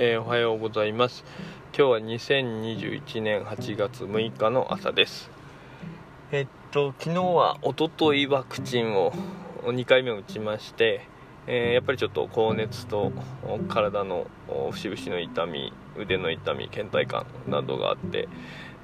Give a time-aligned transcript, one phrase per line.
[0.00, 1.24] えー、おはようございます。
[1.76, 5.28] 今日は2021年8月6日の朝です。
[6.30, 9.12] えっと昨日はおとといワクチンを
[9.64, 11.04] 2回目打ちまして、
[11.48, 13.10] えー、やっぱりちょっと高熱と
[13.68, 14.28] 体の
[14.70, 18.28] 節々の痛み腕の痛み倦怠感などがあって、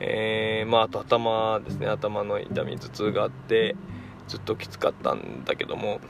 [0.00, 1.88] えー、まあ、あと頭ですね。
[1.88, 3.76] 頭の痛み頭痛があって
[4.28, 6.00] ずっときつかったんだけども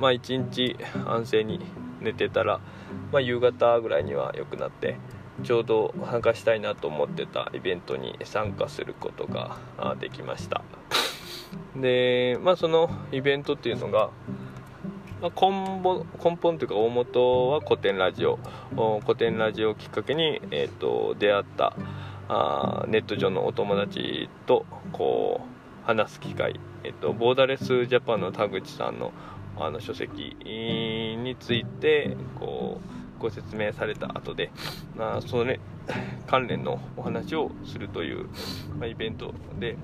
[0.00, 1.60] まあ一日安静に
[2.00, 2.60] 寝てたら、
[3.12, 4.96] まあ、夕方ぐらいには良くなって
[5.42, 9.58] ちょうど参加したいなと思ってたイベントに参加することが
[10.00, 10.62] できました。
[11.74, 14.10] でまあそのイベントっていうのが、
[15.20, 18.38] まあ、根本根本というか大元は古典ラジオ。
[19.04, 21.74] 古典ラジオをきっかけに、えーと、出会った
[22.28, 25.42] あネット上のお友達とこ
[25.84, 29.12] う話す機会、えーとボーダレスジャパンの田口さんの
[29.58, 32.80] あの書籍についてこ
[33.18, 34.50] うご説明された後で、
[34.96, 35.60] まあ、それ
[36.26, 38.26] 関連のお話をするという、
[38.78, 39.76] まあ、イベントで、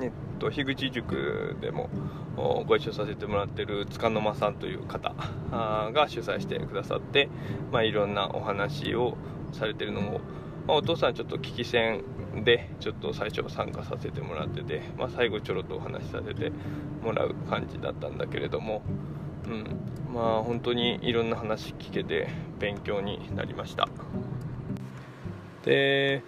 [0.00, 1.88] えっと、樋口塾でも
[2.66, 5.14] ご一緒させてもらってる塚の間さんという方
[5.50, 7.28] が主催してくださって、
[7.72, 9.16] まあ、いろんなお話を
[9.52, 10.20] されてるのも、
[10.66, 12.02] まあ、お父さんちょっと聞き戦
[12.44, 16.52] でちょっと最初参加させてもらってて、まあ、最後ちょろっとお話しさせて
[17.02, 18.82] もらう感じだったんだけれども、
[19.46, 19.64] うん、
[20.12, 22.28] まあ本当にいろんな話聞けて
[22.58, 23.88] 勉強になりました。
[25.64, 26.22] で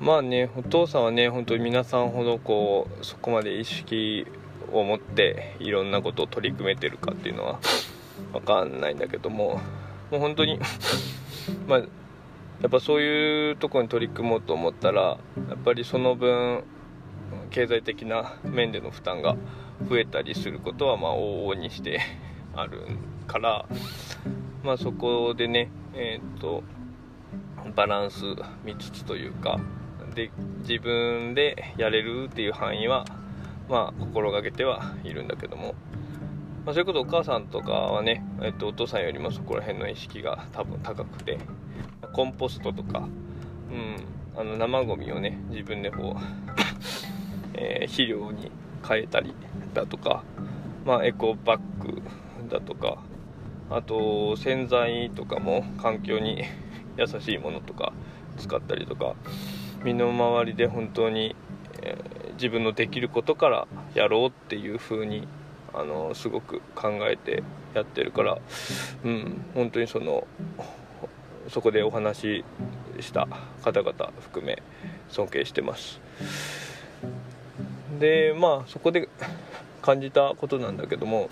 [0.00, 4.26] まあねお父さんはね本当に皆さんほどこうそこまで意識
[4.72, 7.60] を持っていろんなことを取り組めてるかっていうのは
[8.32, 9.60] 分かんないんだけども
[10.10, 10.58] もう本当に
[11.68, 11.82] まあ
[12.62, 15.18] やっぱそういうとこに取り組もうと思ったらや
[15.54, 16.64] っぱりその分
[17.50, 19.36] 経済的な面での負担が
[19.88, 22.00] 増えたりすることはま往々にして
[22.56, 22.80] ある
[23.26, 23.66] から
[24.62, 26.62] まあそこでねえっ、と
[27.74, 28.24] バランス
[28.64, 29.60] 見つつというか
[30.14, 30.30] で
[30.60, 33.04] 自分でやれるっていう範囲は
[33.68, 35.74] まあ心がけてはいるんだけども、
[36.66, 41.38] まあ、それこそお母さんとかはね、えっと、お父さんよりもそこら辺の意識が多分高くて
[42.12, 43.08] コンポストとか、
[43.70, 43.96] うん、
[44.36, 46.20] あの生ゴミをね自分でこう
[47.54, 48.50] えー、肥料に
[48.86, 49.32] 変えたり
[49.74, 50.24] だとか、
[50.84, 52.02] まあ、エコバッグ
[52.48, 52.98] だとか
[53.70, 56.42] あと洗剤とかも環境に
[56.98, 57.92] 優しいものとか
[58.38, 59.14] 使ったりとか
[59.84, 61.36] 身の回りで本当に、
[61.80, 65.28] えー、自分のできることからやろうっていう風に
[65.76, 67.42] あのすごく考えて
[67.74, 68.38] やってるから、
[69.04, 70.26] うん、本当にその
[71.48, 72.44] そこでお話し
[73.00, 73.28] した
[73.62, 74.62] 方々含め
[75.08, 76.00] 尊敬してます。
[78.00, 79.08] でまあそこで
[79.82, 81.28] 感じたことなんだけども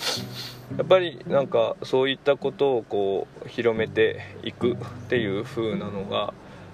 [0.76, 4.76] やっぱりなんかそういったことをこう広めていくっ
[5.08, 6.32] ていう風なのが、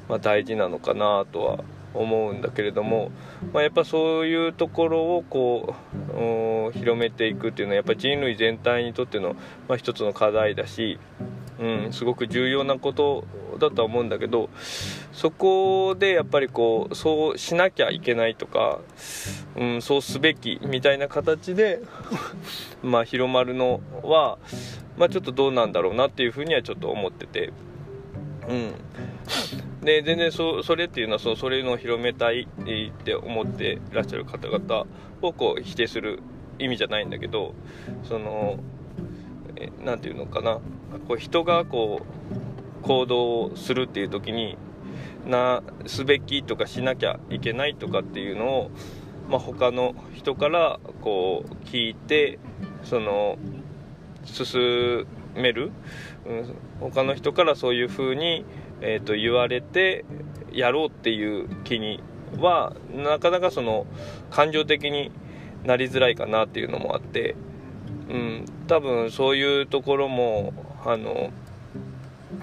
[0.09, 1.65] まあ、大事なのかなとは
[1.95, 3.11] 思うんだけれども、
[3.53, 5.75] まあ、やっぱそういうところをこ
[6.75, 9.35] う広めていくっていうのはやっぱ人類全体にとっての、
[9.69, 10.99] まあ、一つの課題だし、
[11.59, 13.25] うん、すごく重要なこと
[13.59, 14.49] だとは思うんだけど
[15.13, 18.81] そこでやっぱりこうそうしなきゃいけないとか、
[19.57, 21.81] うん、そうすべきみたいな形で
[22.83, 24.39] まあ広まるのは、
[24.97, 27.53] まあ、ちょっとどうなんだろうなっていうふうにはちょっと思ってて。
[28.49, 28.75] うん
[29.83, 34.87] で全然そそれっていうのはそそれの広めたいって思ってらっしゃる方々
[35.23, 36.21] をこう否定する
[36.59, 37.55] 意味じゃないんだけど
[38.05, 38.59] その
[39.83, 40.61] 何て言うのかな。
[41.07, 44.59] こう人がこう行動をするっていう時に
[45.27, 48.71] なすべきとかしなきゃいけないとかっていうのを、
[49.29, 52.39] まあ、他の人からこう聞いて
[52.83, 53.39] その
[54.25, 55.71] 進める、
[56.27, 58.45] うん、他の人からそういう風に
[58.83, 60.05] えーと、言われて
[60.53, 62.03] やろうっていう気に
[62.39, 63.87] はなかなかその
[64.31, 65.13] 感情的に
[65.65, 67.37] なりづらいかなっていうのもあって、
[68.09, 70.53] うん、多分そういうところも
[70.85, 71.31] あの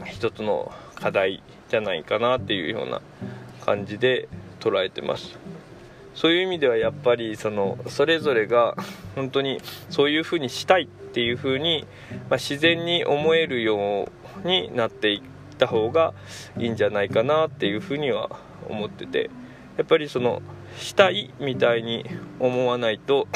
[0.05, 3.01] 一つの課題じゃないかなっていうような
[3.65, 4.27] 感じで
[4.59, 5.37] 捉えてます。
[6.13, 8.75] そういう意味ではやっぱりそのそれぞれが
[9.15, 11.85] 本当にそういうふうにしたいっていうふうに、
[12.29, 14.09] まあ、自然に思えるよ
[14.43, 15.36] うになっていく。
[15.57, 16.13] た方が
[16.57, 18.29] いいんじゃないかなっていうふうには
[18.69, 19.29] 思ってて
[19.77, 20.41] やっぱりその
[20.77, 22.05] したいみたいに
[22.39, 23.27] 思わないと、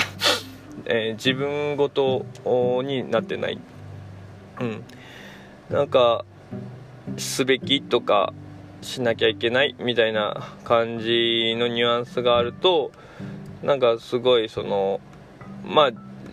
[0.86, 2.26] えー、自分ごと
[2.84, 3.60] になってない。
[4.60, 4.84] うん。
[5.70, 6.26] なんか
[7.18, 8.34] すべきとか
[8.82, 12.92] しなきゃいけないみたいな感じのニュアンスがあると
[13.64, 15.00] なんかすごいその
[15.64, 15.92] まあ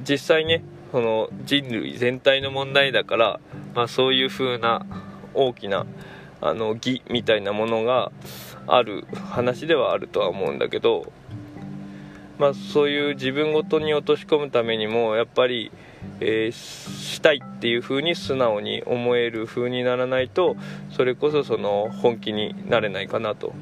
[0.08, 3.40] 実際ねその人類全体の問題だから、
[3.75, 4.87] まあ、そういう風な
[5.38, 5.87] 大きな
[6.40, 8.12] あの義みたいなものが
[8.67, 11.12] ある話ではあるとは思うんだけど、
[12.38, 15.73] まあ、そういう自分ごとに落とし込むためにもやっぱり、
[16.20, 20.56] えー、したいっていう風に素直に思える風にならないと
[20.90, 23.52] それこそその本気になれないかなと。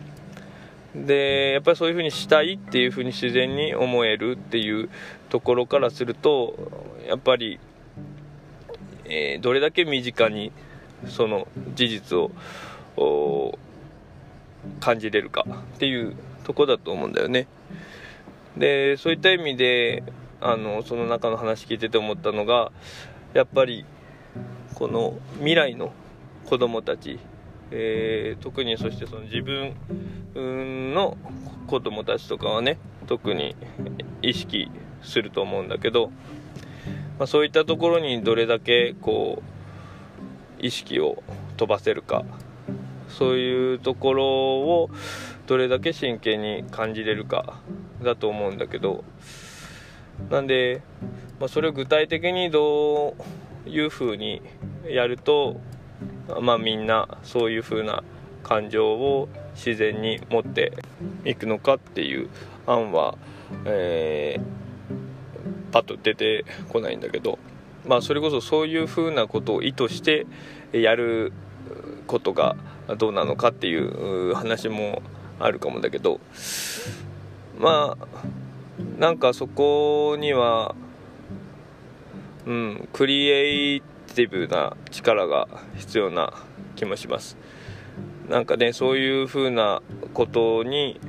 [0.95, 4.89] でやっぱりそういう風にしたいっていう風に自然に思えるっていう
[5.29, 6.55] ところからすると
[7.07, 7.61] やっぱり、
[9.05, 10.53] えー、どれだけ身近に
[11.07, 13.59] その事実を
[14.81, 15.47] 感じれるか
[15.77, 17.47] っていうとこだと思うんだよね。
[18.57, 20.03] でそういった意味で
[20.41, 22.73] あのその中の話聞いてて思ったのが
[23.35, 23.85] やっぱり
[24.75, 25.93] この未来の
[26.47, 27.19] 子供たち、
[27.71, 29.75] えー、特にそしてその自分
[30.95, 31.17] の
[31.67, 33.57] 子供たちとかはね特に
[34.23, 34.71] 意識
[35.03, 36.11] すると思うんだけど、
[37.19, 39.56] まあ、そういったところにどれだけこう
[40.59, 41.23] 意識を
[41.57, 42.25] 飛ばせるか
[43.09, 44.91] そういうところを
[45.47, 47.61] どれだけ真剣に感じれるか
[48.03, 49.05] だと思うんだけど
[50.31, 50.83] なんで、
[51.39, 53.17] まあ、それを具体的にど
[53.67, 54.43] ういうふうに
[54.89, 55.61] やると、
[56.41, 58.03] まあ、みんなそういうふうな
[58.43, 60.73] 感情を自然に持って
[61.25, 62.29] いくのかっていう
[62.67, 63.17] 案は、
[63.65, 67.39] えー、パッと出てこないんだけど。
[67.87, 70.27] まあ、それこそそういうふうなことを意図して
[70.73, 71.33] やる
[72.07, 72.57] ことが
[72.99, 75.03] どうなのかっていう話も
[75.39, 76.21] あるかもだけど
[77.59, 78.07] まあ
[78.99, 80.75] なんかそこには
[82.47, 83.83] うんクリエイ
[84.15, 86.33] ティブな力が必要な
[86.75, 87.37] 気もします。
[88.29, 89.83] なんかねそういうふうな
[90.15, 91.01] ことに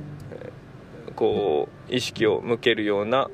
[1.16, 3.28] こう意識を向けるような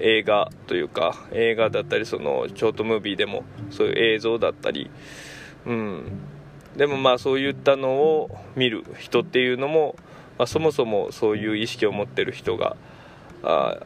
[0.00, 4.90] 映画というか映画だったりそのショートムービーでもそういう映像だったり
[5.66, 6.04] うん。
[6.76, 9.94] でもまあそういったのを見る人っていうのも、
[10.38, 12.76] まあ、そもそもそういう意識を持ってる人が
[13.42, 13.78] あ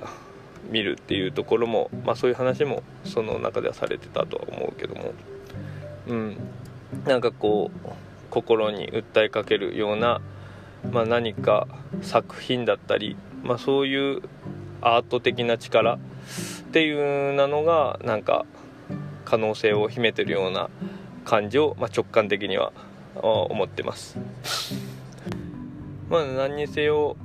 [0.70, 5.12] 見るっていうところも、まあ、そういう話もその中ではされてたとは思うけども。
[6.08, 6.36] うん。
[7.04, 7.88] なんかこう
[8.30, 10.20] 心に訴えかけるような、
[10.90, 11.68] まあ、何か
[12.00, 14.22] 作品だったり、まあ、そういう
[14.80, 15.98] アート的な力っ
[16.72, 18.46] ていうなのがなんか
[19.24, 20.70] 可能性を秘めてるような
[21.24, 22.72] 感じを、まあ、直感的には
[23.14, 24.18] 思ってます。
[26.08, 27.16] まあ何にせよ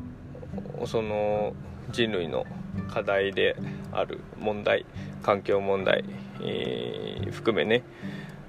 [0.85, 1.53] その
[1.91, 2.45] 人類の
[2.89, 3.55] 課題で
[3.91, 4.85] ある問題
[5.21, 6.03] 環境問題、
[6.41, 7.83] えー、含めね、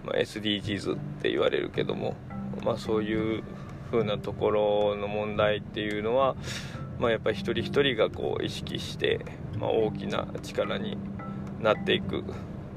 [0.05, 2.15] まあ、SDGs って言われるけども、
[2.65, 3.45] まあ、そういう
[3.91, 6.35] 風なところの問題っていうのは
[6.99, 9.25] まあ、やっぱり一人一人がこう意識して、
[9.59, 10.97] まあ、大きな力に
[11.61, 12.25] なっていく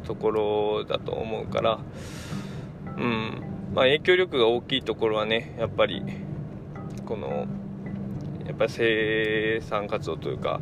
[0.05, 1.79] ところだと思うから、
[2.97, 3.43] うん
[3.73, 6.01] まあ、影響力が大きいところはねやっぱり
[7.05, 7.47] この
[8.45, 10.61] やっぱり生産活動というか、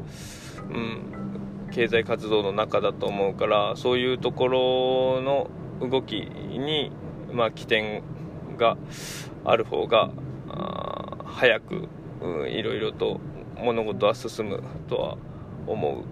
[0.70, 5.50] うん、経済活動の中だと思うからそういうところの
[5.80, 6.92] 動きに、
[7.32, 8.02] まあ、起点
[8.58, 8.78] が
[9.44, 10.10] ある方が
[11.26, 11.88] 早く、
[12.22, 13.20] うん、いろいろと
[13.58, 15.18] 物事は進むとは
[15.68, 16.04] 思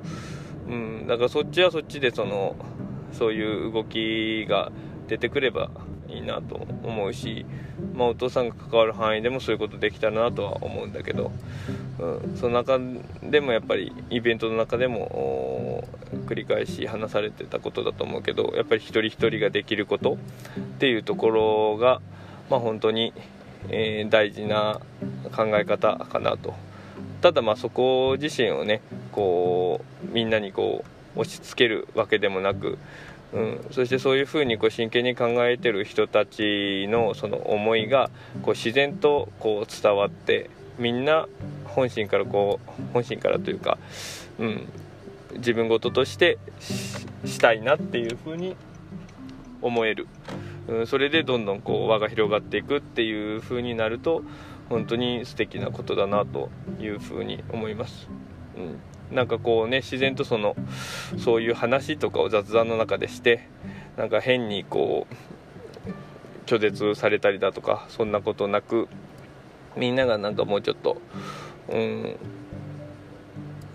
[0.68, 2.56] う、うん、だからそっちはそっちでその
[3.12, 4.72] そういう動きが
[5.08, 5.70] 出てくれば
[6.08, 7.46] いいなと思うし、
[7.94, 11.32] まあ、お父さんが関わる範囲でもそういうことできたらなとは思うんだけど、
[12.00, 12.80] うん、その中
[13.24, 15.88] でもやっぱりイベントの中でも
[16.28, 20.18] 繰り返し話されてたことだと思うけどやっぱり一人一人ができることっ
[20.80, 22.02] ていうところが、
[22.50, 23.14] まあ、本当に、
[23.70, 24.80] えー、大事な
[25.36, 26.54] 考え方かなと。
[27.24, 28.82] ただまあそこ自身をね
[29.14, 30.84] こうみんなにこ
[31.16, 32.78] う押し付けるわけでもなく、
[33.32, 38.10] うん、そしてそういうふうにこう真剣に考えてる人たちのその思いが
[38.42, 41.30] こう自然とこう伝わってみんな
[41.64, 43.78] 本心からこう本心からというか、
[44.38, 44.68] うん、
[45.36, 46.38] 自分事として
[47.24, 48.58] したいなっていうふうに
[49.62, 50.08] 思える、
[50.68, 54.24] うん、それでどんどんこう輪が広がっていくっていうふうになると
[54.70, 58.10] 本当に素敵なことだなというふうに思います。
[58.58, 60.56] うん、なんかこうね自然とその
[61.18, 63.48] そういう話とかを雑談の中でして
[63.98, 65.14] なんか変にこう
[66.46, 68.88] 拒絶されたりだとかそんなことなく
[69.76, 71.02] みんながなんかもうちょっと、
[71.70, 72.16] うん、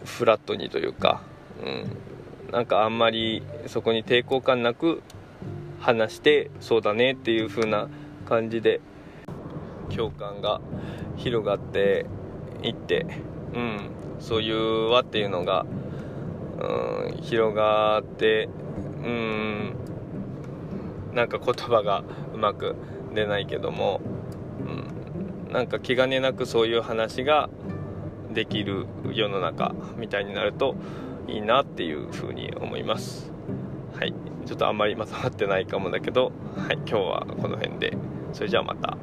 [0.05, 1.23] フラットにというか、
[1.65, 1.69] う
[2.49, 5.03] ん、なんかあんまりそこに抵抗感なく
[5.81, 7.89] 話してそうだねっていう風な
[8.27, 8.81] 感じで
[9.89, 10.61] 共感が
[11.17, 12.07] 広がって
[12.63, 13.07] いって、
[13.55, 13.91] うん、
[14.21, 15.67] そういう輪っていうのが、
[16.61, 18.49] うん、広がって、
[19.05, 19.75] うん、
[21.15, 22.05] なんか言葉が
[22.35, 22.77] うまく
[23.15, 24.01] 出ないけども、
[25.47, 27.49] うん、なんか気兼ねなくそういう話が
[28.33, 30.77] できる世の中みたいになると
[31.27, 33.33] いいなっていうふうに思います
[33.95, 34.15] はい
[34.47, 37.97] ちょっとあんまりまとまってないかもだけどはい今日はこの辺で
[38.33, 38.97] それじゃあまた。